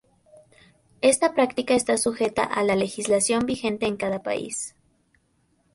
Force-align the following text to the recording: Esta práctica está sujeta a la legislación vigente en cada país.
Esta 1.01 1.35
práctica 1.35 1.75
está 1.75 1.95
sujeta 1.95 2.41
a 2.41 2.63
la 2.63 2.75
legislación 2.75 3.45
vigente 3.45 3.85
en 3.85 3.97
cada 3.97 4.23
país. 4.23 4.75